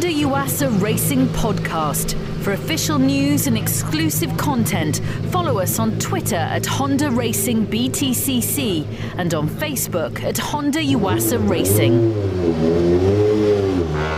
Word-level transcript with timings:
Honda 0.00 0.18
Yuasa 0.18 0.80
Racing 0.80 1.26
Podcast. 1.26 2.14
For 2.42 2.52
official 2.52 2.98
news 2.98 3.46
and 3.46 3.58
exclusive 3.58 4.34
content, 4.38 5.02
follow 5.28 5.58
us 5.58 5.78
on 5.78 5.98
Twitter 5.98 6.36
at 6.36 6.64
Honda 6.64 7.10
Racing 7.10 7.66
BTCC 7.66 8.86
and 9.18 9.34
on 9.34 9.46
Facebook 9.46 10.22
at 10.22 10.38
Honda 10.38 10.78
Yuasa 10.78 11.46
Racing. 11.46 12.14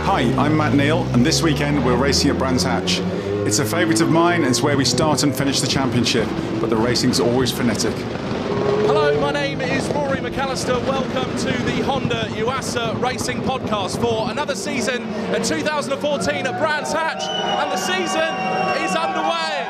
Hi, 0.05 0.21
I'm 0.41 0.55
Matt 0.55 0.73
Neal, 0.73 1.03
and 1.07 1.25
this 1.25 1.43
weekend 1.43 1.85
we're 1.85 1.97
racing 1.97 2.31
at 2.31 2.37
Brands 2.37 2.63
Hatch. 2.63 2.99
It's 3.45 3.59
a 3.59 3.65
favourite 3.65 3.99
of 3.99 4.09
mine, 4.09 4.43
and 4.43 4.49
it's 4.49 4.61
where 4.61 4.77
we 4.77 4.85
start 4.85 5.23
and 5.23 5.35
finish 5.35 5.59
the 5.59 5.67
championship, 5.67 6.29
but 6.61 6.69
the 6.69 6.77
racing's 6.77 7.19
always 7.19 7.51
frenetic. 7.51 7.93
My 9.33 9.47
name 9.47 9.61
is 9.61 9.87
Rory 9.89 10.19
McAllister. 10.19 10.79
Welcome 10.87 11.35
to 11.37 11.63
the 11.63 11.83
Honda 11.83 12.25
Yuasa 12.35 13.01
Racing 13.01 13.41
Podcast 13.41 13.99
for 13.99 14.29
another 14.29 14.53
season 14.53 15.01
in 15.33 15.41
2014 15.41 16.45
at 16.45 16.59
Brands 16.59 16.93
Hatch, 16.93 17.23
and 17.23 17.71
the 17.71 17.77
season 17.77 18.29
is 18.85 18.95
underway. 18.95 19.62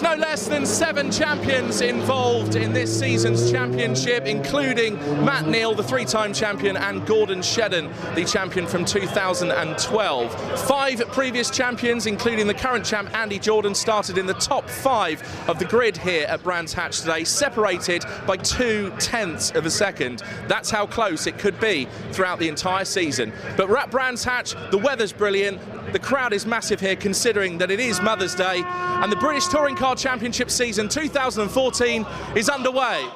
There's 0.00 0.16
no 0.16 0.26
less 0.26 0.48
than 0.48 0.64
seven 0.64 1.10
champions 1.10 1.82
involved 1.82 2.56
in 2.56 2.72
this 2.72 2.98
season's 2.98 3.50
championship, 3.50 4.24
including 4.24 4.94
Matt 5.26 5.46
Neal, 5.46 5.74
the 5.74 5.82
three 5.82 6.06
time 6.06 6.32
champion, 6.32 6.78
and 6.78 7.06
Gordon 7.06 7.40
Shedden, 7.40 7.92
the 8.14 8.24
champion 8.24 8.66
from 8.66 8.86
2012. 8.86 10.60
Five 10.66 11.00
previous 11.08 11.50
champions, 11.50 12.06
including 12.06 12.46
the 12.46 12.54
current 12.54 12.86
champ 12.86 13.14
Andy 13.14 13.38
Jordan, 13.38 13.74
started 13.74 14.16
in 14.16 14.24
the 14.24 14.32
top 14.32 14.70
five 14.70 15.22
of 15.50 15.58
the 15.58 15.66
grid 15.66 15.98
here 15.98 16.24
at 16.28 16.42
Brands 16.42 16.72
Hatch 16.72 17.00
today, 17.00 17.22
separated 17.22 18.02
by 18.26 18.38
two 18.38 18.94
tenths 18.98 19.50
of 19.50 19.66
a 19.66 19.70
second. 19.70 20.22
That's 20.48 20.70
how 20.70 20.86
close 20.86 21.26
it 21.26 21.36
could 21.36 21.60
be 21.60 21.86
throughout 22.12 22.38
the 22.38 22.48
entire 22.48 22.86
season. 22.86 23.34
But 23.54 23.68
we're 23.68 23.76
at 23.76 23.90
Brands 23.90 24.24
Hatch, 24.24 24.54
the 24.70 24.78
weather's 24.78 25.12
brilliant, 25.12 25.60
the 25.92 25.98
crowd 25.98 26.32
is 26.32 26.46
massive 26.46 26.80
here 26.80 26.94
considering 26.94 27.58
that 27.58 27.70
it 27.70 27.80
is 27.80 28.00
Mother's 28.00 28.34
Day, 28.34 28.62
and 28.64 29.10
the 29.10 29.16
British 29.16 29.48
Touring 29.48 29.74
Car 29.74 29.89
Championship 29.94 30.50
season 30.50 30.88
2014 30.88 32.06
is 32.36 32.48
underway. 32.48 33.08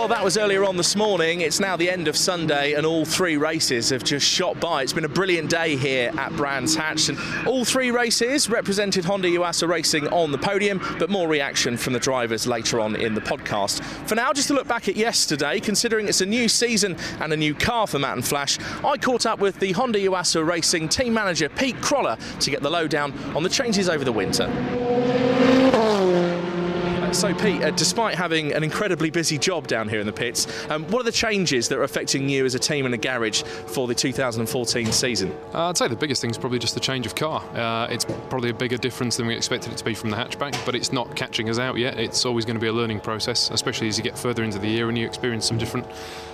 Well, 0.00 0.08
that 0.08 0.24
was 0.24 0.38
earlier 0.38 0.64
on 0.64 0.78
this 0.78 0.96
morning. 0.96 1.42
It's 1.42 1.60
now 1.60 1.76
the 1.76 1.90
end 1.90 2.08
of 2.08 2.16
Sunday, 2.16 2.72
and 2.72 2.86
all 2.86 3.04
three 3.04 3.36
races 3.36 3.90
have 3.90 4.02
just 4.02 4.26
shot 4.26 4.58
by. 4.58 4.80
It's 4.82 4.94
been 4.94 5.04
a 5.04 5.10
brilliant 5.10 5.50
day 5.50 5.76
here 5.76 6.10
at 6.16 6.34
Brands 6.36 6.74
Hatch, 6.74 7.10
and 7.10 7.18
all 7.46 7.66
three 7.66 7.90
races 7.90 8.48
represented 8.48 9.04
Honda 9.04 9.28
Yuasa 9.28 9.68
Racing 9.68 10.08
on 10.08 10.32
the 10.32 10.38
podium, 10.38 10.80
but 10.98 11.10
more 11.10 11.28
reaction 11.28 11.76
from 11.76 11.92
the 11.92 11.98
drivers 11.98 12.46
later 12.46 12.80
on 12.80 12.96
in 12.96 13.12
the 13.12 13.20
podcast. 13.20 13.82
For 14.08 14.14
now, 14.14 14.32
just 14.32 14.48
to 14.48 14.54
look 14.54 14.66
back 14.66 14.88
at 14.88 14.96
yesterday, 14.96 15.60
considering 15.60 16.08
it's 16.08 16.22
a 16.22 16.26
new 16.26 16.48
season 16.48 16.96
and 17.20 17.34
a 17.34 17.36
new 17.36 17.54
car 17.54 17.86
for 17.86 17.98
Matt 17.98 18.14
and 18.14 18.26
Flash, 18.26 18.58
I 18.82 18.96
caught 18.96 19.26
up 19.26 19.38
with 19.38 19.60
the 19.60 19.72
Honda 19.72 19.98
Yuasa 19.98 20.44
Racing 20.44 20.88
team 20.88 21.12
manager 21.12 21.50
Pete 21.50 21.78
Crolla 21.82 22.16
to 22.40 22.50
get 22.50 22.62
the 22.62 22.70
lowdown 22.70 23.12
on 23.36 23.42
the 23.42 23.50
changes 23.50 23.90
over 23.90 24.02
the 24.02 24.12
winter. 24.12 24.46
So, 27.12 27.34
Pete, 27.34 27.60
uh, 27.60 27.70
despite 27.72 28.14
having 28.14 28.52
an 28.52 28.62
incredibly 28.62 29.10
busy 29.10 29.36
job 29.36 29.66
down 29.66 29.88
here 29.88 29.98
in 29.98 30.06
the 30.06 30.12
pits, 30.12 30.46
um, 30.70 30.84
what 30.84 31.00
are 31.00 31.04
the 31.04 31.12
changes 31.12 31.68
that 31.68 31.76
are 31.76 31.82
affecting 31.82 32.28
you 32.28 32.44
as 32.44 32.54
a 32.54 32.58
team 32.58 32.84
and 32.84 32.94
the 32.94 32.98
garage 32.98 33.42
for 33.42 33.88
the 33.88 33.94
2014 33.94 34.92
season? 34.92 35.36
Uh, 35.52 35.68
I'd 35.68 35.76
say 35.76 35.88
the 35.88 35.96
biggest 35.96 36.20
thing 36.20 36.30
is 36.30 36.38
probably 36.38 36.60
just 36.60 36.74
the 36.74 36.80
change 36.80 37.06
of 37.06 37.16
car. 37.16 37.42
Uh, 37.54 37.88
it's 37.90 38.04
probably 38.04 38.50
a 38.50 38.54
bigger 38.54 38.76
difference 38.76 39.16
than 39.16 39.26
we 39.26 39.34
expected 39.34 39.72
it 39.72 39.78
to 39.78 39.84
be 39.84 39.92
from 39.92 40.10
the 40.10 40.16
hatchback, 40.16 40.64
but 40.64 40.76
it's 40.76 40.92
not 40.92 41.16
catching 41.16 41.50
us 41.50 41.58
out 41.58 41.76
yet. 41.78 41.98
It's 41.98 42.24
always 42.24 42.44
going 42.44 42.56
to 42.56 42.60
be 42.60 42.68
a 42.68 42.72
learning 42.72 43.00
process, 43.00 43.50
especially 43.50 43.88
as 43.88 43.98
you 43.98 44.04
get 44.04 44.16
further 44.16 44.44
into 44.44 44.60
the 44.60 44.68
year 44.68 44.88
and 44.88 44.96
you 44.96 45.04
experience 45.04 45.46
some 45.46 45.58
different 45.58 45.86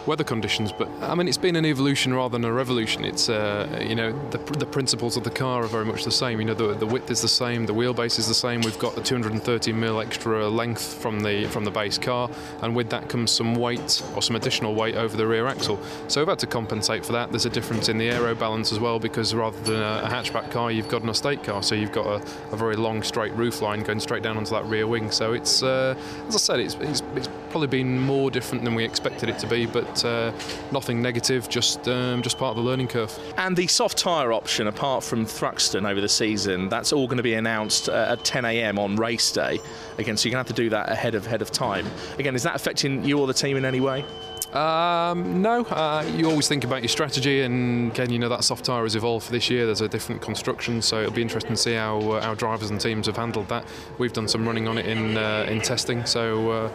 weather 0.07 0.25
conditions. 0.25 0.73
But 0.73 0.89
I 1.01 1.15
mean, 1.15 1.27
it's 1.27 1.39
been 1.39 1.57
an 1.57 1.65
evolution 1.65 2.13
rather 2.13 2.33
than 2.33 2.45
a 2.45 2.53
revolution. 2.53 3.03
It's 3.05 3.31
uh, 3.31 3.83
you 3.83 3.95
know 3.95 4.13
the, 4.31 4.39
the 4.39 4.67
principles 4.67 5.17
of 5.17 5.25
the 5.25 5.31
car 5.31 5.65
are 5.65 5.69
very 5.69 5.87
much 5.87 6.05
the 6.05 6.13
same. 6.13 6.39
You 6.39 6.45
know, 6.45 6.55
the, 6.55 6.75
the 6.75 6.87
width 6.87 7.11
is 7.11 7.23
the 7.23 7.29
same, 7.29 7.65
the 7.65 7.75
wheelbase 7.75 8.19
is 8.19 8.29
the 8.29 8.35
same. 8.35 8.61
We've 8.61 8.79
got 8.79 8.95
the 8.95 9.03
230 9.03 9.73
mil 9.73 10.01
extra 10.01 10.49
length 10.49 10.66
from 10.75 11.21
the 11.21 11.47
from 11.47 11.65
the 11.65 11.71
base 11.71 11.99
car, 11.99 12.31
and 12.63 12.75
with 12.75 12.91
that 12.91 13.09
comes 13.09 13.31
some 13.31 13.55
weight 13.55 14.03
or 14.15 14.23
some 14.23 14.37
additional 14.37 14.75
weight 14.75 14.95
over 14.95 15.17
the 15.17 15.27
rear 15.27 15.47
axle. 15.47 15.79
So 16.09 16.21
we've 16.21 16.29
had 16.29 16.39
to 16.41 16.47
compensate 16.47 17.05
for 17.05 17.13
that. 17.13 17.31
There's 17.31 17.47
a 17.47 17.51
difference 17.51 17.89
in 17.89 17.99
the 17.99 18.11
aero 18.11 18.35
balance 18.35 18.73
as 18.73 18.81
well 18.81 18.99
because 18.99 19.35
rather 19.35 19.59
than 19.61 19.83
a, 19.83 20.07
hatchback 20.07 20.51
car, 20.51 20.71
you've 20.71 20.89
got 20.89 21.03
an 21.03 21.09
estate 21.11 21.45
car, 21.45 21.63
so 21.63 21.75
you've 21.75 21.93
got 21.93 22.07
a, 22.07 22.53
a 22.53 22.57
very 22.57 22.77
long 22.77 23.03
straight 23.03 23.33
roof 23.33 23.61
line 23.61 23.83
going 23.83 24.01
straight 24.01 24.23
down 24.23 24.37
onto 24.37 24.51
that 24.51 24.65
rear 24.65 24.87
wing. 24.87 25.11
So 25.11 25.33
it's 25.33 25.63
uh, 25.63 25.95
as 26.29 26.35
I 26.35 26.39
said, 26.39 26.61
it's, 26.61 26.75
it's, 26.77 27.03
it's 27.15 27.29
probably 27.51 27.69
been 27.69 27.99
more 28.01 28.31
different 28.31 28.65
than 28.65 28.75
we 28.75 28.85
expected 28.85 29.29
it 29.29 29.39
to 29.39 29.47
be, 29.47 29.67
but 29.67 30.05
uh, 30.05 30.33
nothing 30.73 31.01
negative, 31.01 31.49
just 31.49 31.89
um, 31.89 32.23
just 32.23 32.39
part 32.39 32.51
of 32.51 32.57
the 32.57 32.69
learning 32.69 32.89
curve. 32.89 33.17
And 33.37 33.57
the 33.57 33.67
soft 33.67 33.99
tyre 33.99 34.33
option, 34.33 34.67
apart 34.67 35.05
from 35.05 35.25
Thruxton 35.25 35.89
over 35.89 36.01
the 36.01 36.09
season, 36.09 36.69
that's 36.69 36.93
all 36.93 37.07
going 37.07 37.17
to 37.17 37.23
be 37.23 37.35
announced 37.35 37.89
uh, 37.89 38.09
at 38.11 38.25
10 38.25 38.45
a.m. 38.45 38.79
on 38.79 38.97
race 38.97 39.31
day. 39.33 39.59
Again, 39.99 40.17
so 40.17 40.29
you're 40.29 40.33
going 40.33 40.45
to 40.45 40.49
have 40.49 40.56
to 40.56 40.56
do 40.57 40.71
that 40.71 40.91
ahead 40.91 41.15
of 41.15 41.27
ahead 41.27 41.43
of 41.43 41.51
time. 41.53 41.87
Again, 42.19 42.35
is 42.35 42.43
that 42.43 42.57
affecting 42.57 43.05
you 43.05 43.19
or 43.19 43.27
the 43.27 43.35
team 43.35 43.57
in 43.57 43.65
any 43.65 43.81
way? 43.81 44.05
Um, 44.53 45.43
no, 45.43 45.65
uh, 45.65 46.09
you 46.17 46.31
always 46.31 46.49
think 46.49 46.65
about 46.65 46.81
your 46.81 46.89
strategy, 46.89 47.43
and 47.43 47.93
again, 47.93 48.11
you 48.11 48.19
know 48.19 48.29
that 48.29 48.43
soft 48.43 48.65
tyre 48.65 48.85
has 48.85 48.97
evolved 48.97 49.27
for 49.27 49.33
this 49.33 49.51
year. 49.51 49.67
There's 49.67 49.83
a 49.83 49.89
different 49.89 50.23
construction, 50.23 50.81
so 50.81 51.01
it'll 51.01 51.13
be 51.13 51.21
interesting 51.21 51.51
to 51.53 51.57
see 51.57 51.75
how 51.75 51.99
uh, 51.99 52.21
our 52.21 52.35
drivers 52.35 52.71
and 52.71 52.81
teams 52.81 53.07
have 53.07 53.17
handled 53.17 53.49
that. 53.49 53.67
We've 53.99 54.13
done 54.13 54.29
some 54.29 54.47
running 54.47 54.67
on 54.67 54.79
it 54.79 54.87
in 54.87 55.17
uh, 55.17 55.47
in 55.49 55.61
testing, 55.61 56.07
so 56.07 56.51
uh, 56.51 56.69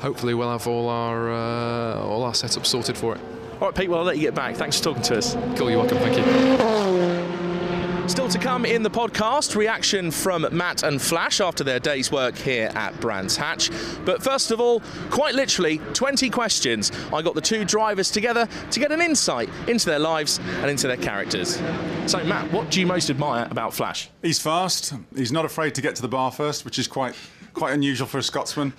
hopefully 0.00 0.34
we'll 0.34 0.50
have 0.50 0.66
all 0.66 0.88
our 0.88 1.32
uh, 1.32 2.02
all 2.02 2.24
our 2.24 2.32
setups 2.32 2.66
sorted 2.66 2.96
for 2.98 3.14
it. 3.14 3.20
All 3.60 3.68
right, 3.68 3.74
Pete. 3.76 3.88
Well, 3.88 4.00
I'll 4.00 4.04
let 4.04 4.16
you 4.16 4.22
get 4.22 4.34
back. 4.34 4.56
Thanks 4.56 4.78
for 4.78 4.84
talking 4.84 5.02
to 5.04 5.18
us. 5.18 5.34
Cool. 5.56 5.70
You're 5.70 5.78
welcome. 5.78 5.98
Thank 5.98 6.16
you. 6.16 7.11
Still 8.12 8.28
to 8.28 8.38
come 8.38 8.66
in 8.66 8.82
the 8.82 8.90
podcast, 8.90 9.56
reaction 9.56 10.10
from 10.10 10.46
Matt 10.52 10.82
and 10.82 11.00
Flash 11.00 11.40
after 11.40 11.64
their 11.64 11.80
day's 11.80 12.12
work 12.12 12.36
here 12.36 12.70
at 12.74 13.00
Brands 13.00 13.38
Hatch. 13.38 13.70
But 14.04 14.22
first 14.22 14.50
of 14.50 14.60
all, 14.60 14.82
quite 15.08 15.34
literally, 15.34 15.78
20 15.94 16.28
questions. 16.28 16.92
I 17.10 17.22
got 17.22 17.34
the 17.34 17.40
two 17.40 17.64
drivers 17.64 18.10
together 18.10 18.46
to 18.70 18.78
get 18.78 18.92
an 18.92 19.00
insight 19.00 19.48
into 19.66 19.86
their 19.86 19.98
lives 19.98 20.40
and 20.60 20.70
into 20.70 20.88
their 20.88 20.98
characters. 20.98 21.58
So, 22.04 22.22
Matt, 22.24 22.52
what 22.52 22.70
do 22.70 22.80
you 22.80 22.86
most 22.86 23.08
admire 23.08 23.48
about 23.50 23.72
Flash? 23.72 24.10
He's 24.20 24.38
fast. 24.38 24.92
He's 25.16 25.32
not 25.32 25.46
afraid 25.46 25.74
to 25.76 25.80
get 25.80 25.96
to 25.96 26.02
the 26.02 26.08
bar 26.08 26.30
first, 26.30 26.66
which 26.66 26.78
is 26.78 26.86
quite 26.86 27.16
quite 27.54 27.72
unusual 27.72 28.06
for 28.06 28.18
a 28.18 28.22
Scotsman. 28.22 28.74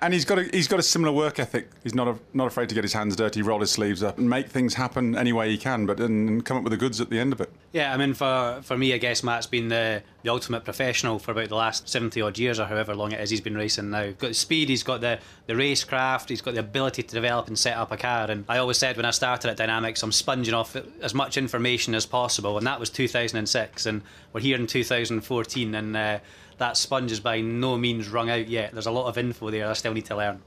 And 0.00 0.12
he's 0.12 0.24
got 0.24 0.40
a, 0.40 0.42
he's 0.52 0.66
got 0.66 0.80
a 0.80 0.82
similar 0.82 1.12
work 1.12 1.38
ethic. 1.38 1.70
He's 1.84 1.94
not 1.94 2.08
a, 2.08 2.18
not 2.34 2.48
afraid 2.48 2.68
to 2.70 2.74
get 2.74 2.82
his 2.82 2.94
hands 2.94 3.14
dirty, 3.14 3.42
roll 3.42 3.60
his 3.60 3.70
sleeves 3.70 4.02
up, 4.02 4.18
and 4.18 4.28
make 4.28 4.48
things 4.48 4.74
happen 4.74 5.16
any 5.16 5.32
way 5.32 5.48
he 5.50 5.56
can, 5.56 5.86
but 5.86 6.00
and 6.00 6.44
come 6.44 6.56
up 6.56 6.64
with 6.64 6.72
the 6.72 6.76
goods 6.76 7.00
at 7.00 7.10
the 7.10 7.20
end 7.20 7.32
of 7.32 7.40
it. 7.40 7.48
Yeah, 7.72 7.94
I 7.94 7.96
mean, 7.96 8.12
for 8.12 8.60
for 8.62 8.76
me, 8.76 8.92
I 8.92 8.98
guess 8.98 9.22
Matt's 9.22 9.46
been 9.46 9.68
the 9.68 10.02
the 10.22 10.30
ultimate 10.30 10.62
professional 10.62 11.18
for 11.18 11.32
about 11.32 11.48
the 11.48 11.56
last 11.56 11.88
seventy 11.88 12.20
odd 12.20 12.38
years 12.38 12.60
or 12.60 12.66
however 12.66 12.94
long 12.94 13.12
it 13.12 13.20
is 13.20 13.30
he's 13.30 13.40
been 13.40 13.56
racing 13.56 13.88
now. 13.88 14.04
He's 14.04 14.14
got 14.14 14.28
the 14.28 14.34
speed, 14.34 14.68
he's 14.68 14.82
got 14.82 15.00
the 15.00 15.18
the 15.46 15.54
racecraft, 15.54 16.28
he's 16.28 16.42
got 16.42 16.52
the 16.52 16.60
ability 16.60 17.02
to 17.02 17.14
develop 17.14 17.48
and 17.48 17.58
set 17.58 17.76
up 17.78 17.90
a 17.90 17.96
car. 17.96 18.30
And 18.30 18.44
I 18.46 18.58
always 18.58 18.76
said 18.76 18.96
when 18.96 19.06
I 19.06 19.10
started 19.10 19.50
at 19.50 19.56
Dynamics, 19.56 20.02
I'm 20.02 20.12
sponging 20.12 20.52
off 20.52 20.76
as 21.00 21.14
much 21.14 21.38
information 21.38 21.94
as 21.94 22.04
possible, 22.04 22.58
and 22.58 22.66
that 22.66 22.78
was 22.78 22.90
2006, 22.90 23.86
and 23.86 24.02
we're 24.32 24.40
here 24.40 24.56
in 24.56 24.66
2014, 24.66 25.74
and. 25.74 25.96
Uh, 25.96 26.18
that 26.58 26.76
sponge 26.76 27.10
is 27.10 27.18
by 27.18 27.40
no 27.40 27.76
means 27.76 28.08
wrung 28.08 28.30
out 28.30 28.46
yet. 28.46 28.72
There's 28.72 28.86
a 28.86 28.92
lot 28.92 29.08
of 29.08 29.18
info 29.18 29.50
there 29.50 29.68
I 29.68 29.72
still 29.72 29.94
need 29.94 30.04
to 30.04 30.16
learn. 30.16 30.40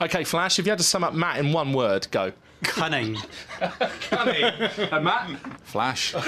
Okay, 0.00 0.24
Flash, 0.24 0.58
if 0.58 0.66
you 0.66 0.70
had 0.70 0.78
to 0.78 0.84
sum 0.84 1.04
up 1.04 1.14
Matt 1.14 1.38
in 1.38 1.52
one 1.52 1.72
word, 1.72 2.08
go. 2.10 2.32
Cunning. 2.62 3.16
Cunning. 4.08 4.44
and 4.44 5.04
Matt? 5.04 5.30
Flash. 5.64 6.14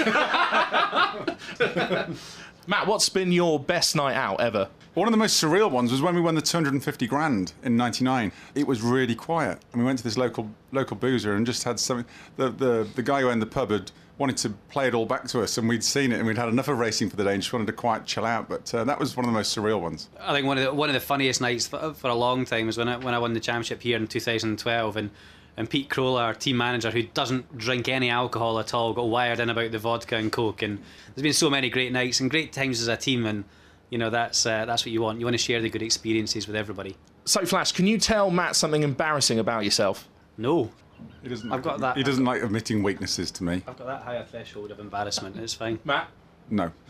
Matt, 2.67 2.87
what's 2.87 3.09
been 3.09 3.31
your 3.31 3.59
best 3.59 3.95
night 3.95 4.15
out 4.15 4.41
ever? 4.41 4.69
One 4.95 5.07
of 5.07 5.11
the 5.11 5.17
most 5.17 5.41
surreal 5.43 5.69
ones 5.69 5.91
was 5.91 6.01
when 6.01 6.15
we 6.15 6.21
won 6.21 6.35
the 6.35 6.41
250 6.41 7.05
grand 7.07 7.53
in 7.63 7.75
'99. 7.75 8.31
It 8.55 8.65
was 8.65 8.81
really 8.81 9.13
quiet, 9.15 9.59
and 9.71 9.81
we 9.81 9.85
went 9.85 9.97
to 9.99 10.03
this 10.03 10.17
local 10.17 10.49
local 10.71 10.95
boozer 10.95 11.35
and 11.35 11.45
just 11.45 11.63
had 11.63 11.79
something. 11.79 12.05
The 12.37 12.49
the, 12.49 12.87
the 12.95 13.03
guy 13.03 13.21
who 13.21 13.29
owned 13.29 13.41
the 13.41 13.45
pub 13.47 13.71
had 13.71 13.91
wanted 14.17 14.37
to 14.37 14.49
play 14.69 14.87
it 14.87 14.93
all 14.93 15.05
back 15.05 15.27
to 15.29 15.41
us, 15.41 15.57
and 15.57 15.67
we'd 15.67 15.83
seen 15.83 16.11
it, 16.11 16.17
and 16.17 16.27
we'd 16.27 16.37
had 16.37 16.47
enough 16.47 16.67
of 16.67 16.77
racing 16.77 17.09
for 17.09 17.15
the 17.15 17.23
day, 17.23 17.33
and 17.33 17.41
just 17.41 17.51
wanted 17.51 17.67
to 17.67 17.73
quite 17.73 18.05
chill 18.05 18.25
out. 18.25 18.47
But 18.47 18.73
uh, 18.73 18.83
that 18.85 18.99
was 18.99 19.15
one 19.15 19.25
of 19.25 19.31
the 19.31 19.37
most 19.37 19.55
surreal 19.55 19.81
ones. 19.81 20.09
I 20.19 20.33
think 20.33 20.47
one 20.47 20.57
of 20.57 20.63
the 20.63 20.73
one 20.73 20.89
of 20.89 20.93
the 20.93 20.99
funniest 21.01 21.41
nights 21.41 21.67
for, 21.67 21.93
for 21.93 22.09
a 22.09 22.15
long 22.15 22.45
time 22.45 22.67
was 22.67 22.77
when 22.77 22.87
I 22.87 22.97
when 22.97 23.13
I 23.13 23.19
won 23.19 23.33
the 23.33 23.39
championship 23.39 23.81
here 23.81 23.97
in 23.97 24.07
2012, 24.07 24.97
and 24.97 25.09
and 25.57 25.69
Pete 25.69 25.89
Crolla, 25.89 26.23
our 26.23 26.33
team 26.33 26.57
manager, 26.57 26.91
who 26.91 27.03
doesn't 27.03 27.57
drink 27.57 27.87
any 27.87 28.09
alcohol 28.09 28.59
at 28.59 28.73
all, 28.73 28.93
got 28.93 29.07
wired 29.07 29.39
in 29.39 29.49
about 29.49 29.71
the 29.71 29.79
vodka 29.79 30.17
and 30.17 30.31
coke. 30.31 30.61
And 30.61 30.79
there's 31.13 31.23
been 31.23 31.33
so 31.33 31.49
many 31.49 31.69
great 31.69 31.91
nights 31.91 32.19
and 32.19 32.29
great 32.29 32.51
times 32.51 32.81
as 32.81 32.87
a 32.87 32.97
team, 32.97 33.25
and 33.25 33.45
you 33.89 33.97
know 33.97 34.09
that's 34.09 34.45
uh, 34.45 34.65
that's 34.65 34.85
what 34.85 34.91
you 34.91 35.01
want. 35.01 35.19
You 35.19 35.25
want 35.25 35.35
to 35.35 35.43
share 35.43 35.61
the 35.61 35.69
good 35.69 35.81
experiences 35.81 36.47
with 36.47 36.55
everybody. 36.55 36.95
So, 37.25 37.45
Flash, 37.45 37.71
can 37.71 37.87
you 37.87 37.97
tell 37.97 38.29
Matt 38.29 38.55
something 38.55 38.83
embarrassing 38.83 39.39
about 39.39 39.63
yourself? 39.63 40.07
No. 40.37 40.71
He 41.21 41.29
doesn't. 41.29 41.51
I've 41.51 41.57
like, 41.57 41.63
got 41.63 41.79
that. 41.79 41.97
He 41.97 42.03
doesn't 42.03 42.25
like 42.25 42.43
admitting 42.43 42.83
weaknesses 42.83 43.31
to 43.31 43.43
me. 43.43 43.63
I've 43.67 43.77
got 43.77 43.87
that 43.87 44.01
higher 44.03 44.23
threshold 44.23 44.71
of 44.71 44.79
embarrassment. 44.79 45.37
It's 45.37 45.53
fine. 45.53 45.79
Matt? 45.83 46.07
No. 46.49 46.71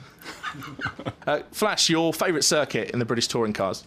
Uh, 1.27 1.41
Flash, 1.51 1.89
your 1.89 2.13
favourite 2.13 2.43
circuit 2.43 2.91
in 2.91 2.99
the 2.99 3.05
British 3.05 3.27
touring 3.27 3.51
cars? 3.51 3.83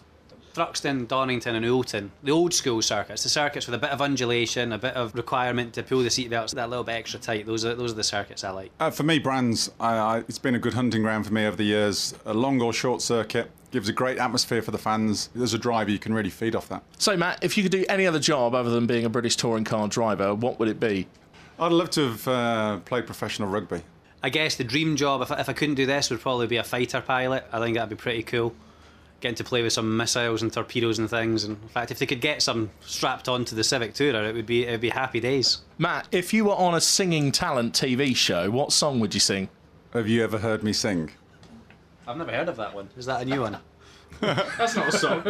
Thruxton, 0.53 1.07
Donington, 1.07 1.55
and 1.55 1.65
Oulton, 1.65 2.11
the 2.21 2.31
old 2.31 2.53
school 2.53 2.81
circuits, 2.81 3.23
the 3.23 3.29
circuits 3.29 3.65
with 3.65 3.75
a 3.75 3.77
bit 3.77 3.91
of 3.91 4.01
undulation, 4.01 4.73
a 4.73 4.77
bit 4.77 4.93
of 4.93 5.15
requirement 5.15 5.73
to 5.75 5.83
pull 5.83 5.99
the 5.99 6.09
seatbelts 6.09 6.53
that 6.55 6.69
little 6.69 6.83
bit 6.83 6.95
extra 6.95 7.17
tight. 7.17 7.45
Those 7.45 7.63
are 7.63 7.75
those 7.75 7.93
are 7.93 7.95
the 7.95 8.03
circuits 8.03 8.43
I 8.43 8.51
like. 8.51 8.71
Uh, 8.79 8.91
for 8.91 9.03
me, 9.03 9.19
Brands, 9.19 9.71
I, 9.79 9.95
I, 9.95 10.17
it's 10.19 10.37
been 10.37 10.55
a 10.55 10.59
good 10.59 10.73
hunting 10.73 11.01
ground 11.01 11.25
for 11.25 11.33
me 11.33 11.45
over 11.45 11.55
the 11.55 11.63
years. 11.63 12.13
A 12.25 12.33
long 12.33 12.61
or 12.61 12.73
short 12.73 13.01
circuit 13.01 13.49
gives 13.71 13.89
a 13.89 13.93
great 13.93 14.17
atmosphere 14.17 14.61
for 14.61 14.71
the 14.71 14.77
fans. 14.77 15.29
As 15.39 15.53
a 15.53 15.57
driver, 15.57 15.91
you 15.91 15.99
can 15.99 16.13
really 16.13 16.29
feed 16.29 16.55
off 16.55 16.69
that. 16.69 16.83
So, 16.97 17.15
Matt, 17.15 17.43
if 17.43 17.57
you 17.57 17.63
could 17.63 17.71
do 17.71 17.85
any 17.89 18.05
other 18.07 18.19
job 18.19 18.55
other 18.55 18.69
than 18.69 18.87
being 18.87 19.05
a 19.05 19.09
British 19.09 19.35
touring 19.35 19.63
car 19.63 19.87
driver, 19.87 20.33
what 20.33 20.59
would 20.59 20.67
it 20.67 20.79
be? 20.79 21.07
I'd 21.59 21.71
love 21.71 21.89
to 21.91 22.09
have 22.09 22.27
uh, 22.27 22.77
played 22.79 23.05
professional 23.05 23.49
rugby. 23.49 23.81
I 24.21 24.29
guess 24.29 24.55
the 24.55 24.63
dream 24.63 24.95
job, 24.95 25.21
if 25.21 25.31
I, 25.31 25.39
if 25.39 25.49
I 25.49 25.53
couldn't 25.53 25.75
do 25.75 25.85
this, 25.85 26.09
would 26.09 26.19
probably 26.19 26.47
be 26.47 26.57
a 26.57 26.63
fighter 26.63 27.01
pilot. 27.01 27.45
I 27.51 27.59
think 27.59 27.75
that'd 27.75 27.89
be 27.89 27.95
pretty 27.95 28.23
cool. 28.23 28.53
Getting 29.21 29.35
to 29.35 29.43
play 29.43 29.61
with 29.61 29.73
some 29.73 29.97
missiles 29.97 30.41
and 30.41 30.51
torpedoes 30.51 30.99
and 30.99 31.09
things. 31.09 31.43
And 31.43 31.61
in 31.61 31.69
fact, 31.69 31.91
if 31.91 31.99
they 31.99 32.05
could 32.05 32.21
get 32.21 32.41
some 32.41 32.71
strapped 32.79 33.27
onto 33.27 33.55
the 33.55 33.63
Civic 33.63 33.93
Tourer, 33.93 34.29
it 34.29 34.33
would 34.35 34.45
be 34.45 34.65
it 34.65 34.71
would 34.71 34.81
be 34.81 34.89
happy 34.89 35.19
days. 35.19 35.59
Matt, 35.77 36.07
if 36.11 36.33
you 36.33 36.45
were 36.45 36.55
on 36.55 36.73
a 36.73 36.81
singing 36.81 37.31
talent 37.33 37.73
TV 37.73 38.15
show, 38.15 38.49
what 38.49 38.71
song 38.71 39.01
would 39.01 39.13
you 39.13 39.19
sing? 39.19 39.49
Have 39.91 40.07
you 40.07 40.23
ever 40.23 40.37
heard 40.37 40.63
me 40.63 40.71
sing? 40.71 41.11
I've 42.09 42.17
never 42.17 42.31
heard 42.31 42.49
of 42.49 42.57
that 42.57 42.73
one. 42.73 42.89
Is 42.97 43.05
that 43.05 43.21
a 43.21 43.25
new 43.25 43.41
one? 43.41 43.57
That's 44.21 44.75
not 44.75 44.87
a 44.87 44.91
song. 44.91 45.23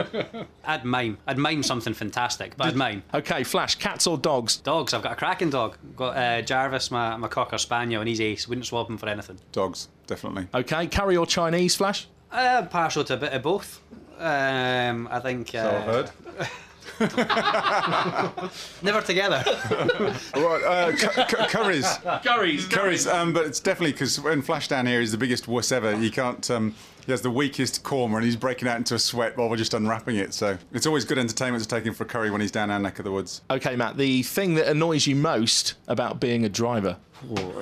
I'd 0.64 0.86
mime. 0.86 1.18
I'd 1.28 1.38
mime 1.38 1.62
something 1.62 1.94
fantastic, 1.94 2.56
but 2.56 2.68
I'd 2.68 2.76
mime. 2.78 3.04
okay, 3.14 3.44
Flash, 3.44 3.76
cats 3.76 4.08
or 4.08 4.18
dogs? 4.18 4.56
Dogs. 4.58 4.94
I've 4.94 5.02
got 5.02 5.12
a 5.12 5.16
cracking 5.16 5.50
dog. 5.50 5.78
Got 5.98 6.16
uh, 6.16 6.42
Jarvis, 6.42 6.90
my, 6.90 7.18
my 7.18 7.28
cocker 7.28 7.58
spaniel, 7.58 8.02
and 8.02 8.08
he's 8.08 8.22
ace. 8.22 8.48
Wouldn't 8.48 8.66
swap 8.66 8.90
him 8.90 8.98
for 8.98 9.10
anything. 9.10 9.40
Dogs, 9.52 9.90
definitely. 10.08 10.48
Okay, 10.54 10.88
curry 10.88 11.18
or 11.18 11.26
Chinese, 11.26 11.76
Flash? 11.76 12.08
Uh, 12.31 12.64
partial 12.68 13.04
to 13.04 13.16
a 13.16 13.18
bit 13.18 13.34
of 13.34 13.44
both. 13.44 13.82
Um, 14.18 15.10
I 15.12 15.20
think. 15.20 15.54
Uh, 15.54 15.64
So 15.64 15.75
I've 15.78 15.84
heard. 15.84 16.12
Never 18.81 19.01
together. 19.01 19.44
Right, 20.36 20.63
uh, 20.63 20.92
cu- 20.96 21.24
cu- 21.36 21.46
curries. 21.48 21.86
Curries. 22.24 22.68
Curries, 22.68 23.07
um, 23.07 23.34
but 23.34 23.46
it's 23.46 23.60
definitely 23.60 23.92
because 23.94 24.19
when 24.19 24.42
Flash 24.42 24.68
down 24.68 24.86
here 24.86 25.01
is 25.01 25.12
the 25.12 25.18
biggest 25.18 25.48
wuss 25.48 25.72
ever. 25.72 25.96
He 25.98 26.10
can't. 26.10 26.50
Um, 26.50 26.75
he 27.06 27.12
has 27.12 27.22
the 27.22 27.30
weakest 27.31 27.84
korma, 27.84 28.16
and 28.18 28.25
he's 28.25 28.36
breaking 28.36 28.68
out 28.68 28.78
into 28.78 28.96
a 28.96 29.00
sweat 29.00 29.36
while 29.38 29.50
we're 29.50 29.57
just 29.57 29.74
unwrapping 29.74 30.16
it. 30.18 30.34
So 30.34 30.57
it's 30.72 30.86
always 30.86 31.06
good 31.06 31.18
entertainment 31.18 31.63
to 31.63 31.69
take 31.69 31.84
him 31.84 31.94
for 31.94 32.04
a 32.04 32.07
curry 32.07 32.30
when 32.31 32.42
he's 32.42 32.51
down 32.51 32.69
our 32.72 32.80
neck 32.80 33.00
of 33.00 33.06
the 33.06 33.12
woods. 33.12 33.42
Okay, 33.50 33.75
Matt, 33.75 33.98
the 33.98 34.24
thing 34.24 34.56
that 34.56 34.68
annoys 34.68 35.07
you 35.07 35.16
most 35.16 35.74
about 35.88 36.19
being 36.19 36.46
a 36.46 36.50
driver? 36.50 36.98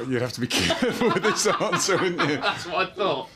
You'd 0.07 0.22
have 0.22 0.34
to 0.34 0.42
be 0.42 0.48
careful 0.48 1.10
with 1.13 1.24
this 1.24 1.48
answer, 1.48 1.98
wouldn't 1.98 2.30
you? 2.30 2.38
That's 2.38 2.66
what 2.68 2.75
I 2.75 2.92
thought. 2.94 3.30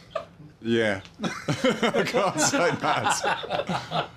Yeah, 0.64 1.02
I 1.24 2.04
can't 2.06 2.40
say 2.40 2.72
that. 2.72 4.10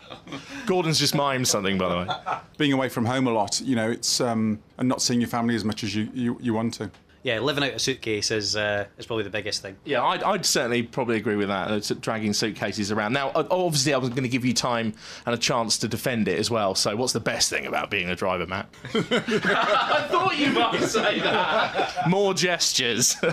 Gordon's 0.66 0.98
just 0.98 1.14
mimed 1.14 1.46
something, 1.46 1.78
by 1.78 1.88
the 1.88 1.96
way. 1.96 2.36
Being 2.58 2.72
away 2.72 2.88
from 2.88 3.04
home 3.06 3.26
a 3.26 3.32
lot, 3.32 3.60
you 3.60 3.76
know, 3.76 3.90
it's 3.90 4.20
um, 4.20 4.58
and 4.78 4.88
not 4.88 5.00
seeing 5.02 5.20
your 5.20 5.28
family 5.30 5.54
as 5.54 5.64
much 5.64 5.84
as 5.84 5.94
you, 5.94 6.08
you, 6.12 6.36
you 6.40 6.52
want 6.54 6.74
to. 6.74 6.90
yeah, 7.22 7.38
living 7.40 7.64
out 7.64 7.70
a 7.70 7.78
suitcase 7.78 8.30
is 8.30 8.56
uh, 8.56 8.84
is 8.98 9.06
probably 9.06 9.24
the 9.24 9.30
biggest 9.30 9.62
thing. 9.62 9.76
Yeah, 9.84 10.02
I'd, 10.02 10.22
I'd 10.22 10.44
certainly 10.46 10.82
probably 10.82 11.16
agree 11.16 11.36
with 11.36 11.48
that. 11.48 11.70
It's 11.70 11.88
dragging 11.90 12.32
suitcases 12.34 12.92
around. 12.92 13.12
Now, 13.14 13.30
obviously, 13.34 13.94
I 13.94 13.98
was 13.98 14.10
going 14.10 14.24
to 14.24 14.28
give 14.28 14.44
you 14.44 14.52
time 14.52 14.92
and 15.24 15.34
a 15.34 15.38
chance 15.38 15.78
to 15.78 15.88
defend 15.88 16.28
it 16.28 16.38
as 16.38 16.50
well. 16.50 16.74
So, 16.74 16.94
what's 16.96 17.14
the 17.14 17.20
best 17.20 17.48
thing 17.48 17.64
about 17.66 17.90
being 17.90 18.10
a 18.10 18.16
driver, 18.16 18.46
Matt? 18.46 18.68
I 18.94 20.06
thought 20.10 20.36
you 20.38 20.52
might 20.52 20.82
say 20.82 21.20
that. 21.20 22.08
More 22.08 22.34
gestures. 22.34 23.16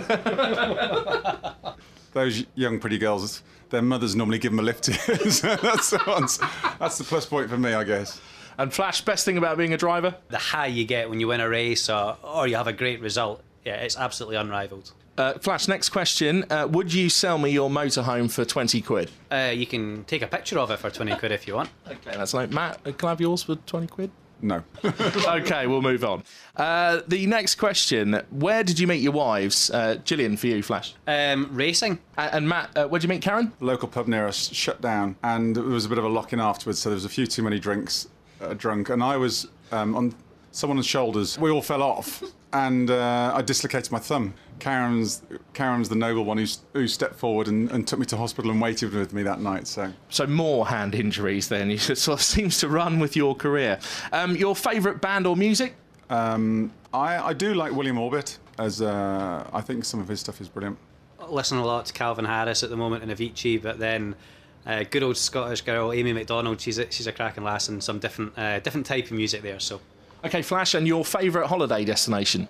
Those 2.12 2.44
young 2.54 2.78
pretty 2.78 2.98
girls, 2.98 3.42
their 3.70 3.82
mothers 3.82 4.14
normally 4.14 4.38
give 4.38 4.52
them 4.52 4.58
a 4.58 4.62
lift. 4.62 4.84
so 5.30 5.56
that's 5.56 5.90
the 5.90 6.02
ones, 6.06 6.38
That's 6.78 6.98
the 6.98 7.04
plus 7.04 7.26
point 7.26 7.48
for 7.48 7.56
me, 7.58 7.72
I 7.72 7.84
guess. 7.84 8.20
and 8.58 8.72
Flash, 8.72 9.00
best 9.02 9.24
thing 9.24 9.38
about 9.38 9.56
being 9.56 9.72
a 9.72 9.78
driver? 9.78 10.14
The 10.28 10.38
high 10.38 10.66
you 10.66 10.84
get 10.84 11.08
when 11.08 11.20
you 11.20 11.28
win 11.28 11.40
a 11.40 11.48
race 11.48 11.88
or, 11.88 12.16
or 12.22 12.46
you 12.46 12.56
have 12.56 12.66
a 12.66 12.72
great 12.72 13.00
result, 13.00 13.42
yeah, 13.64 13.76
it's 13.76 13.96
absolutely 13.96 14.36
unrivaled. 14.36 14.92
Uh, 15.16 15.34
Flash, 15.34 15.68
next 15.68 15.90
question. 15.90 16.44
Uh, 16.50 16.66
would 16.70 16.92
you 16.92 17.08
sell 17.10 17.36
me 17.38 17.50
your 17.50 17.68
motorhome 17.70 18.30
for 18.30 18.44
20 18.44 18.80
quid? 18.82 19.10
Uh, 19.30 19.52
you 19.54 19.66
can 19.66 20.04
take 20.04 20.22
a 20.22 20.26
picture 20.26 20.58
of 20.58 20.70
it 20.70 20.78
for 20.78 20.90
20 20.90 21.16
quid 21.16 21.32
if 21.32 21.46
you 21.46 21.54
want. 21.54 21.68
Okay, 21.86 22.12
that's 22.16 22.32
like 22.34 22.50
Matt. 22.50 22.82
Can 22.84 22.94
I 23.02 23.08
have 23.10 23.20
yours 23.20 23.42
for 23.42 23.56
20 23.56 23.86
quid? 23.88 24.10
No. 24.42 24.62
okay, 24.84 25.66
we'll 25.68 25.82
move 25.82 26.04
on. 26.04 26.24
Uh, 26.56 27.00
the 27.06 27.26
next 27.26 27.54
question 27.54 28.20
Where 28.30 28.64
did 28.64 28.78
you 28.78 28.86
meet 28.86 29.00
your 29.00 29.12
wives? 29.12 29.70
Uh, 29.70 29.96
Gillian, 30.04 30.36
for 30.36 30.48
you, 30.48 30.62
Flash. 30.62 30.94
Um, 31.06 31.48
racing. 31.52 31.98
A- 32.18 32.34
and 32.34 32.48
Matt, 32.48 32.76
uh, 32.76 32.86
where 32.88 32.98
did 32.98 33.04
you 33.04 33.14
meet 33.14 33.22
Karen? 33.22 33.52
local 33.60 33.88
pub 33.88 34.08
near 34.08 34.26
us 34.26 34.52
shut 34.52 34.80
down, 34.80 35.16
and 35.22 35.54
there 35.56 35.62
was 35.62 35.84
a 35.86 35.88
bit 35.88 35.98
of 35.98 36.04
a 36.04 36.08
lock-in 36.08 36.40
afterwards. 36.40 36.80
So 36.80 36.90
there 36.90 36.94
was 36.96 37.04
a 37.04 37.08
few 37.08 37.26
too 37.26 37.42
many 37.42 37.58
drinks, 37.58 38.08
uh, 38.40 38.54
drunk, 38.54 38.90
and 38.90 39.02
I 39.02 39.16
was 39.16 39.46
um, 39.70 39.94
on 39.94 40.14
someone's 40.50 40.86
shoulders. 40.86 41.38
We 41.38 41.50
all 41.50 41.62
fell 41.62 41.82
off, 41.82 42.22
and 42.52 42.90
uh, 42.90 43.32
I 43.34 43.42
dislocated 43.42 43.90
my 43.92 43.98
thumb. 43.98 44.34
Karen's 44.58 45.22
Karen's 45.54 45.88
the 45.88 45.96
noble 45.96 46.24
one 46.24 46.38
who, 46.38 46.46
who 46.72 46.86
stepped 46.86 47.16
forward 47.16 47.48
and, 47.48 47.70
and 47.70 47.86
took 47.86 47.98
me 47.98 48.06
to 48.06 48.16
hospital 48.16 48.50
and 48.50 48.60
waited 48.60 48.92
with 48.92 49.12
me 49.12 49.22
that 49.24 49.40
night. 49.40 49.66
So 49.66 49.92
So, 50.08 50.26
more 50.26 50.66
hand 50.68 50.94
injuries 50.94 51.48
then. 51.48 51.70
You 51.70 51.78
sort 51.78 52.20
of 52.20 52.22
seems 52.24 52.58
to 52.58 52.68
run 52.68 52.98
with 53.00 53.16
your 53.16 53.34
career. 53.34 53.78
Um, 54.12 54.36
your 54.36 54.54
favourite 54.54 55.00
band 55.00 55.26
or 55.26 55.36
music? 55.36 55.74
um, 56.10 56.72
I, 56.94 57.18
I 57.18 57.32
do 57.32 57.54
like 57.54 57.72
William 57.72 57.96
Orbit, 57.98 58.38
as 58.58 58.82
uh, 58.82 59.48
I 59.52 59.62
think 59.62 59.84
some 59.84 59.98
of 59.98 60.08
his 60.08 60.20
stuff 60.20 60.40
is 60.42 60.48
brilliant. 60.48 60.76
Listen 61.26 61.56
a 61.56 61.64
lot 61.64 61.86
to 61.86 61.92
Calvin 61.94 62.26
Harris 62.26 62.62
at 62.62 62.68
the 62.68 62.76
moment 62.76 63.02
and 63.02 63.10
Avicii, 63.10 63.62
but 63.62 63.78
then 63.78 64.14
uh, 64.66 64.84
good 64.90 65.02
old 65.02 65.16
Scottish 65.16 65.62
girl 65.62 65.90
Amy 65.92 66.12
Macdonald. 66.12 66.60
She's 66.60 66.78
a, 66.78 66.90
she's 66.90 67.06
a 67.06 67.12
cracking 67.12 67.44
lass 67.44 67.68
and 67.68 67.82
some 67.82 67.98
different 67.98 68.36
uh, 68.38 68.60
different 68.60 68.86
type 68.86 69.06
of 69.06 69.12
music 69.12 69.40
there. 69.42 69.58
So 69.58 69.80
Okay, 70.24 70.40
Flash, 70.42 70.74
and 70.74 70.86
your 70.86 71.04
favourite 71.04 71.48
holiday 71.48 71.84
destination? 71.84 72.46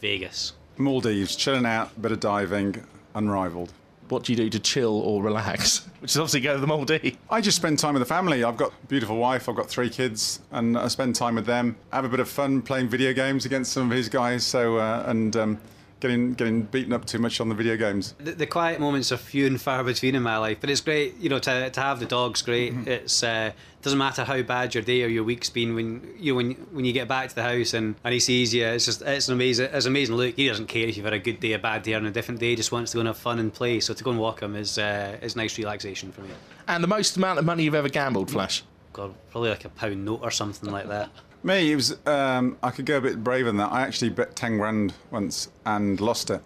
Vegas. 0.00 0.54
Maldives, 0.78 1.36
chilling 1.36 1.66
out, 1.66 2.00
bit 2.00 2.12
of 2.12 2.20
diving, 2.20 2.82
unrivaled. 3.14 3.72
What 4.08 4.24
do 4.24 4.32
you 4.32 4.36
do 4.36 4.48
to 4.48 4.58
chill 4.58 5.00
or 5.00 5.22
relax? 5.22 5.86
Which 6.00 6.12
is 6.12 6.16
obviously 6.16 6.40
go 6.40 6.54
to 6.54 6.60
the 6.60 6.66
Maldives. 6.66 7.16
I 7.28 7.42
just 7.42 7.58
spend 7.58 7.78
time 7.78 7.92
with 7.92 8.00
the 8.00 8.06
family. 8.06 8.42
I've 8.42 8.56
got 8.56 8.72
a 8.72 8.86
beautiful 8.86 9.18
wife, 9.18 9.50
I've 9.50 9.56
got 9.56 9.68
three 9.68 9.90
kids, 9.90 10.40
and 10.50 10.78
I 10.78 10.88
spend 10.88 11.14
time 11.14 11.34
with 11.34 11.44
them. 11.44 11.76
Have 11.92 12.06
a 12.06 12.08
bit 12.08 12.20
of 12.20 12.28
fun 12.28 12.62
playing 12.62 12.88
video 12.88 13.12
games 13.12 13.44
against 13.44 13.72
some 13.72 13.90
of 13.90 13.96
his 13.96 14.08
guys. 14.08 14.44
So 14.44 14.78
uh, 14.78 15.04
and 15.06 15.36
um, 15.36 15.60
getting 16.00 16.34
getting 16.34 16.62
beaten 16.62 16.92
up 16.92 17.04
too 17.04 17.18
much 17.18 17.40
on 17.40 17.48
the 17.48 17.54
video 17.54 17.76
games. 17.76 18.14
The, 18.18 18.32
the 18.32 18.46
quiet 18.46 18.80
moments 18.80 19.10
are 19.12 19.16
few 19.16 19.46
and 19.46 19.60
far 19.60 19.82
between 19.84 20.14
in 20.14 20.22
my 20.22 20.36
life, 20.38 20.58
but 20.60 20.70
it's 20.70 20.80
great. 20.80 21.16
You 21.18 21.28
know, 21.28 21.38
to, 21.38 21.70
to 21.70 21.80
have 21.80 22.00
the 22.00 22.06
dog's 22.06 22.42
great. 22.42 22.74
It's 22.86 23.22
uh, 23.22 23.52
doesn't 23.82 23.98
matter 23.98 24.24
how 24.24 24.40
bad 24.42 24.74
your 24.74 24.82
day 24.82 25.02
or 25.02 25.08
your 25.08 25.24
week's 25.24 25.50
been 25.50 25.74
when 25.74 26.14
you 26.18 26.32
know, 26.32 26.36
when 26.36 26.52
when 26.72 26.84
you 26.84 26.92
get 26.92 27.08
back 27.08 27.28
to 27.28 27.34
the 27.34 27.42
house 27.42 27.74
and, 27.74 27.94
and 28.04 28.14
he 28.14 28.20
sees 28.20 28.52
you. 28.54 28.66
It's 28.66 28.86
just 28.86 29.02
it's 29.02 29.28
an 29.28 29.34
amazing 29.34 29.70
it's 29.72 29.86
an 29.86 29.92
amazing 29.92 30.16
look. 30.16 30.34
He 30.36 30.48
doesn't 30.48 30.66
care 30.66 30.86
if 30.88 30.96
you've 30.96 31.04
had 31.04 31.14
a 31.14 31.18
good 31.18 31.40
day, 31.40 31.52
a 31.52 31.58
bad 31.58 31.82
day, 31.82 31.94
or 31.94 31.98
on 31.98 32.06
a 32.06 32.10
different 32.10 32.40
day. 32.40 32.50
He 32.50 32.56
just 32.56 32.72
wants 32.72 32.92
to 32.92 32.96
go 32.96 33.00
and 33.00 33.08
have 33.08 33.18
fun 33.18 33.38
and 33.38 33.52
play. 33.52 33.80
So 33.80 33.94
to 33.94 34.04
go 34.04 34.10
and 34.10 34.20
walk 34.20 34.42
him 34.42 34.56
is 34.56 34.78
uh, 34.78 35.18
is 35.22 35.36
nice 35.36 35.58
relaxation 35.58 36.12
for 36.12 36.22
me. 36.22 36.30
And 36.66 36.82
the 36.82 36.88
most 36.88 37.16
amount 37.16 37.38
of 37.38 37.44
money 37.44 37.64
you've 37.64 37.74
ever 37.74 37.88
gambled, 37.88 38.30
Flash? 38.30 38.62
God, 38.92 39.14
probably 39.30 39.50
like 39.50 39.64
a 39.64 39.70
pound 39.70 40.04
note 40.04 40.20
or 40.22 40.30
something 40.30 40.70
like 40.70 40.88
that. 40.88 41.10
Me, 41.44 41.70
it 41.72 41.76
was 41.76 41.96
um, 42.06 42.56
I 42.62 42.70
could 42.70 42.86
go 42.86 42.96
a 42.96 43.00
bit 43.00 43.22
braver 43.22 43.48
than 43.50 43.58
that. 43.58 43.70
I 43.70 43.82
actually 43.82 44.08
bet 44.10 44.34
ten 44.34 44.56
grand 44.58 44.94
once 45.10 45.48
and 45.66 46.00
lost 46.00 46.30
it. 46.30 46.40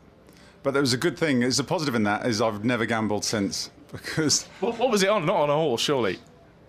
But 0.65 0.73
there 0.73 0.83
was 0.83 0.93
a 0.93 0.97
good 0.99 1.17
thing. 1.17 1.43
It's 1.43 1.59
a 1.61 1.65
positive 1.65 1.95
in 1.95 2.03
that 2.03 2.27
is 2.27 2.43
I've 2.43 2.65
never 2.65 2.85
gambled 2.85 3.25
since 3.25 3.71
because 3.93 4.45
What, 4.61 4.77
what 4.79 4.91
was 4.91 5.03
it 5.03 5.09
on? 5.09 5.25
Not 5.25 5.37
on 5.37 5.51
a 5.51 5.55
horse, 5.55 5.81
surely. 5.81 6.19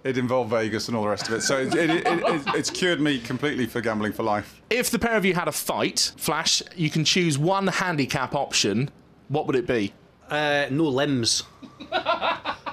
it 0.04 0.18
involved 0.18 0.52
Vegas 0.52 0.88
and 0.88 0.96
all 0.96 1.04
the 1.04 1.10
rest 1.10 1.28
of 1.28 1.34
it. 1.34 1.42
So 1.42 1.58
it, 1.60 1.74
it, 1.74 1.90
it, 1.90 2.04
it, 2.06 2.42
it's 2.56 2.70
cured 2.70 3.02
me 3.02 3.20
completely 3.20 3.66
for 3.66 3.82
gambling 3.82 4.14
for 4.14 4.22
life. 4.24 4.62
If 4.70 4.92
the 4.92 5.00
pair 5.00 5.18
of 5.18 5.26
you 5.26 5.34
had 5.34 5.48
a 5.48 5.52
fight, 5.52 6.14
Flash, 6.16 6.62
you 6.76 6.90
can 6.92 7.04
choose 7.04 7.38
one 7.40 7.66
handicap 7.68 8.36
option. 8.36 8.92
What 9.28 9.48
would 9.48 9.56
it 9.56 9.66
be? 9.68 9.94
Uh, 10.30 10.68
no 10.70 10.84
limbs. 10.86 11.44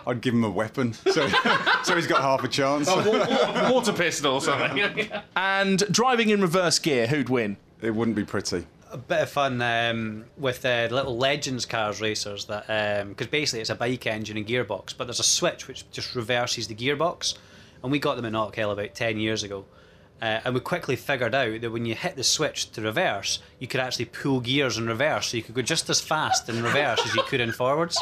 I'd 0.07 0.21
give 0.21 0.35
him 0.35 0.45
a 0.45 0.51
weapon, 0.51 0.93
so, 0.93 1.29
so 1.83 1.97
he's 1.97 2.07
got 2.07 2.21
half 2.21 2.45
a 2.45 2.49
chance. 2.49 2.87
Water 2.89 3.93
pistol 3.93 4.35
or 4.35 4.41
something. 4.41 5.11
and 5.37 5.81
driving 5.91 6.31
in 6.31 6.41
reverse 6.41 6.79
gear, 6.79 7.09
who'd 7.09 7.29
win? 7.29 7.57
It 7.83 7.91
wouldn't 7.91 8.17
be 8.17 8.25
pretty. 8.25 8.67
a 8.93 8.97
bit 8.97 9.23
of 9.23 9.29
fun 9.29 9.61
um, 9.61 10.25
with 10.39 10.65
uh, 10.65 10.87
the 10.87 10.95
little 10.95 11.17
Legends 11.19 11.67
cars 11.67 12.01
racers 12.01 12.45
that 12.47 13.09
because 13.09 13.27
basically 13.27 13.61
it's 13.61 13.71
a 13.71 13.75
bike 13.75 14.07
engine 14.07 14.37
and 14.37 14.47
gearbox, 14.47 14.95
but 14.97 15.07
there's 15.07 15.21
a 15.21 15.25
switch 15.25 15.67
which 15.67 15.91
just 15.91 16.15
reverses 16.15 16.69
the 16.69 16.75
gearbox, 16.75 17.37
and 17.83 17.91
we 17.91 17.99
got 17.99 18.15
them 18.17 18.25
in 18.25 18.33
Knockhill 18.33 18.73
about 18.73 18.95
ten 18.95 19.19
years 19.19 19.43
ago. 19.43 19.65
Uh, 20.23 20.41
and 20.47 20.55
we 20.55 20.61
quickly 20.61 20.97
figured 20.97 21.35
out 21.35 21.61
that 21.61 21.71
when 21.71 21.85
you 21.85 21.95
hit 21.95 22.17
the 22.17 22.25
switch 22.25 22.71
to 22.73 22.81
reverse, 22.81 23.41
you 23.59 23.67
could 23.67 23.81
actually 23.81 24.07
pull 24.07 24.41
gears 24.41 24.79
in 24.79 24.87
reverse, 24.87 25.27
so 25.27 25.37
you 25.37 25.43
could 25.43 25.55
go 25.55 25.61
just 25.61 25.91
as 25.91 26.01
fast 26.01 26.49
in 26.49 26.63
reverse 26.63 26.99
as 27.05 27.15
you 27.15 27.23
could 27.25 27.41
in 27.41 27.53
forwards. 27.53 28.01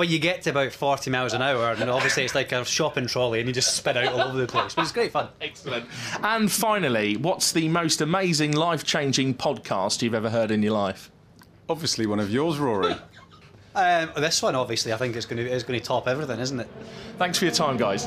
But 0.00 0.08
you 0.08 0.18
get 0.18 0.40
to 0.44 0.50
about 0.50 0.72
40 0.72 1.10
miles 1.10 1.34
an 1.34 1.42
hour, 1.42 1.72
and 1.72 1.90
obviously 1.90 2.24
it's 2.24 2.34
like 2.34 2.52
a 2.52 2.64
shopping 2.64 3.06
trolley, 3.06 3.40
and 3.40 3.46
you 3.46 3.52
just 3.52 3.76
spin 3.76 3.98
out 3.98 4.14
all 4.14 4.22
over 4.22 4.38
the 4.38 4.46
place. 4.46 4.74
But 4.74 4.80
it's 4.80 4.92
great 4.92 5.12
fun. 5.12 5.28
Excellent. 5.42 5.84
And 6.22 6.50
finally, 6.50 7.18
what's 7.18 7.52
the 7.52 7.68
most 7.68 8.00
amazing, 8.00 8.52
life 8.52 8.82
changing 8.82 9.34
podcast 9.34 10.00
you've 10.00 10.14
ever 10.14 10.30
heard 10.30 10.50
in 10.50 10.62
your 10.62 10.72
life? 10.72 11.10
Obviously, 11.68 12.06
one 12.06 12.18
of 12.18 12.30
yours, 12.30 12.56
Rory. 12.56 12.94
Um, 13.74 14.10
this 14.16 14.40
one, 14.40 14.54
obviously, 14.54 14.94
I 14.94 14.96
think 14.96 15.16
is 15.16 15.26
going 15.26 15.44
to 15.44 15.52
is 15.52 15.64
going 15.64 15.78
to 15.78 15.84
top 15.84 16.08
everything, 16.08 16.40
isn't 16.40 16.60
it? 16.60 16.68
Thanks 17.18 17.36
for 17.36 17.44
your 17.44 17.52
time, 17.52 17.76
guys. 17.76 18.06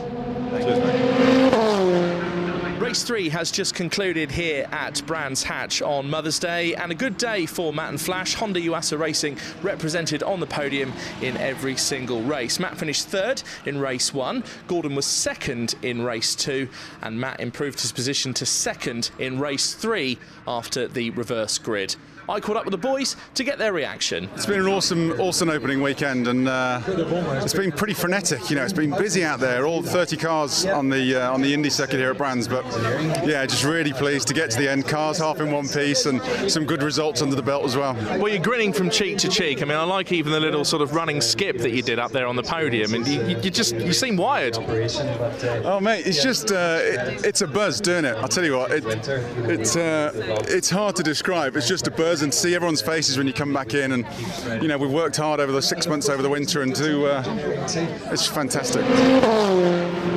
Race 2.94 3.02
three 3.02 3.30
has 3.30 3.50
just 3.50 3.74
concluded 3.74 4.30
here 4.30 4.68
at 4.72 5.04
Brands 5.08 5.42
Hatch 5.42 5.82
on 5.82 6.12
Mother's 6.12 6.38
Day, 6.38 6.76
and 6.76 6.92
a 6.92 6.96
good 6.96 7.18
day 7.18 7.48
for 7.48 7.74
Matt 7.74 7.90
and 7.90 8.00
Flash. 8.00 8.36
Honda 8.36 8.62
Yuasa 8.62 9.00
Racing 9.00 9.40
represented 9.64 10.22
on 10.22 10.40
the 10.40 10.46
podium 10.46 10.94
in 11.20 11.36
every 11.38 11.76
single 11.76 12.22
race. 12.22 12.60
Matt 12.60 12.78
finished 12.78 13.08
third 13.08 13.42
in 13.66 13.80
race 13.80 14.14
one, 14.14 14.44
Gordon 14.68 14.94
was 14.94 15.08
second 15.08 15.74
in 15.82 16.04
race 16.04 16.36
two, 16.36 16.70
and 17.02 17.20
Matt 17.20 17.40
improved 17.40 17.82
his 17.82 17.92
position 17.92 18.32
to 18.36 18.46
second 18.46 19.10
in 19.18 19.40
race 19.40 19.74
three 19.74 20.20
after 20.48 20.88
the 20.88 21.10
reverse 21.10 21.58
grid. 21.58 21.96
I 22.30 22.40
caught 22.40 22.56
up 22.56 22.66
with 22.66 22.72
the 22.72 22.78
boys 22.78 23.18
to 23.36 23.44
get 23.44 23.58
their 23.58 23.74
reaction. 23.74 24.30
It's 24.36 24.46
been 24.46 24.62
an 24.62 24.68
awesome, 24.68 25.12
awesome 25.20 25.50
opening 25.50 25.82
weekend, 25.82 26.28
and 26.28 26.48
uh, 26.48 26.82
it's 26.88 27.54
been 27.54 27.72
pretty 27.72 27.94
frenetic. 27.94 28.50
You 28.50 28.56
know, 28.56 28.64
it's 28.64 28.72
been 28.72 28.92
busy 28.92 29.26
out 29.26 29.40
there. 29.40 29.66
All 29.66 29.82
30 29.82 30.16
cars 30.18 30.66
on 30.66 30.90
the 30.90 31.16
uh, 31.16 31.34
on 31.34 31.42
the 31.42 31.54
Indy 31.54 31.70
circuit 31.70 31.98
here 31.98 32.12
at 32.12 32.18
Brands, 32.18 32.48
but 32.48 32.64
yeah, 33.26 33.46
just 33.46 33.66
really 33.66 33.92
pleased 33.92 34.28
to 34.30 34.34
get 34.34 34.52
to 34.52 34.58
the 34.58 34.70
end. 34.70 34.88
Cars 34.88 35.18
half 35.18 35.42
in 35.42 35.52
one 35.52 35.68
piece, 35.68 36.06
and 36.06 36.22
some 36.50 36.66
good 36.66 36.82
results 36.82 37.22
under 37.22 37.36
the 37.36 37.42
belt 37.42 37.66
as 37.66 37.76
well. 37.76 37.94
Well, 38.18 38.30
you're 38.30 38.42
grinning 38.42 38.72
from 38.72 38.90
cheek 38.90 39.18
to 39.20 39.28
cheek. 39.28 39.62
I 39.62 39.66
mean, 39.66 39.78
I 39.78 39.84
like 39.84 40.12
even 40.14 40.32
the 40.32 40.40
little 40.40 40.64
sort 40.64 40.82
of 40.82 40.96
running 40.96 41.20
skip 41.20 41.58
that 41.58 41.72
you 41.72 41.82
did 41.82 42.00
up 42.00 42.12
there 42.12 42.28
on 42.28 42.38
the 42.38 42.44
podium, 42.44 42.94
and 42.94 43.06
you, 43.06 43.38
you 43.40 43.50
just 43.50 43.76
you 43.76 43.92
seem 43.92 44.16
wired. 44.16 44.56
Oh 44.58 45.80
mate, 45.82 46.08
it's 46.08 46.24
just 46.24 46.52
uh, 46.52 46.80
it, 46.82 47.26
it's 47.26 47.42
a 47.42 47.48
buzz 47.48 47.82
doing 47.82 48.06
it. 48.06 48.16
I'll 48.16 48.30
tell 48.30 48.46
you 48.46 48.58
what, 48.58 48.72
it, 48.72 48.86
it's 48.86 49.76
uh, 49.76 50.12
it's 50.48 50.70
hard 50.70 50.96
to 50.96 51.04
describe. 51.04 51.58
It's 51.58 51.68
just 51.68 51.88
a 51.88 51.92
buzz 51.92 52.13
and 52.22 52.34
see 52.34 52.56
everyone's 52.56 52.82
faces 52.82 53.18
when 53.18 53.28
you 53.28 53.34
come 53.34 53.54
back 53.54 53.74
in. 53.74 53.94
And 53.94 54.06
you 54.62 54.68
know, 54.68 54.78
we've 54.78 54.92
worked 54.92 55.18
hard 55.18 55.40
over 55.40 55.52
the 55.52 55.62
six 55.62 55.88
months 55.88 56.10
over 56.10 56.22
the 56.22 56.30
winter, 56.30 56.62
and 56.62 56.76
to 56.76 57.06
uh, 57.06 57.24
it's 58.12 58.28
fantastic. 58.28 58.86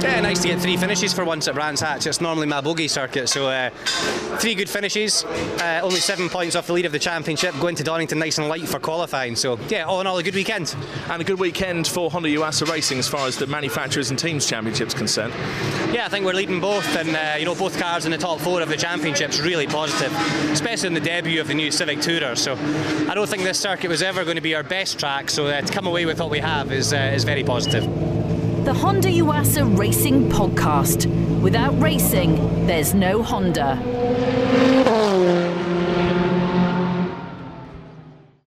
Yeah, 0.03 0.21
nice 0.21 0.43
to 0.43 0.49
get 0.49 0.61
three 0.61 0.76
finishes 0.76 1.12
for 1.12 1.25
once 1.25 1.49
at 1.49 1.55
Brands 1.55 1.81
Hatch. 1.81 2.07
It's 2.07 2.21
normally 2.21 2.47
my 2.47 2.61
bogey 2.61 2.88
circuit, 2.88 3.29
so 3.29 3.49
uh, 3.49 3.71
three 4.38 4.55
good 4.55 4.69
finishes. 4.69 5.25
Uh, 5.25 5.81
only 5.83 6.00
seven 6.00 6.29
points 6.29 6.55
off 6.55 6.67
the 6.67 6.73
lead 6.73 6.85
of 6.87 6.93
the 6.93 6.99
championship. 6.99 7.55
Going 7.61 7.76
to 7.76 7.85
Donington 7.85 8.19
nice 8.19 8.38
and 8.38 8.49
light 8.49 8.69
for 8.69 8.79
qualifying. 8.79 9.37
So 9.37 9.59
yeah, 9.69 9.85
all 9.85 10.00
in 10.00 10.07
all, 10.07 10.19
a 10.19 10.23
good 10.23 10.35
weekend. 10.35 10.76
And 11.09 11.23
a 11.23 11.25
good 11.25 11.38
weekend 11.38 11.87
for 11.87 12.11
Honda 12.11 12.29
Yuasa 12.29 12.71
Racing 12.71 12.99
as 12.99 13.09
far 13.09 13.26
as 13.26 13.37
the 13.37 13.47
manufacturers 13.47 14.11
and 14.11 14.19
teams 14.19 14.47
championships 14.47 14.95
concerned. 14.95 15.33
Yeah, 15.93 16.05
I 16.05 16.09
think 16.09 16.25
we're 16.25 16.33
leading 16.33 16.61
both, 16.61 16.97
and 16.97 17.16
uh, 17.16 17.37
you 17.38 17.45
know 17.45 17.55
both 17.55 17.78
cars 17.78 18.07
in 18.07 18.11
the 18.11 18.19
top 18.19 18.40
four 18.40 18.61
of 18.61 18.69
the 18.69 18.76
championships 18.76 19.40
really 19.40 19.66
positive, 19.66 20.12
especially 20.50 20.88
in 20.88 20.95
the 20.95 21.00
debut 21.00 21.40
of 21.40 21.49
the 21.49 21.55
new 21.55 21.71
Civic 21.71 21.99
Tourer. 21.99 22.37
So 22.37 22.55
I 23.11 23.14
don't 23.14 23.28
think 23.28 23.45
this 23.45 23.59
circuit 23.59 23.88
was 23.88 24.02
ever 24.02 24.25
going 24.25 24.37
to 24.37 24.43
be 24.43 24.55
our 24.55 24.64
best 24.64 24.99
track. 24.99 25.31
So 25.31 25.47
uh, 25.47 25.61
to 25.61 25.73
come 25.73 25.87
away 25.87 26.05
with 26.05 26.21
what 26.21 26.31
we 26.31 26.40
have 26.40 26.73
is 26.73 26.93
uh, 26.93 27.12
is 27.14 27.25
very 27.25 27.45
positive. 27.45 27.85
The 28.64 28.75
Honda 28.75 29.09
Yuasa 29.09 29.78
Racing 29.78 30.28
Podcast. 30.28 31.07
Without 31.40 31.81
racing, 31.81 32.66
there's 32.66 32.93
no 32.93 33.23
Honda. 33.23 34.75